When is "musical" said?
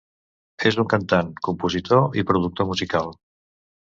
2.71-3.13